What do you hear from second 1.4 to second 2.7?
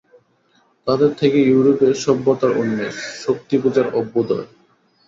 ইউরোপে সভ্যতার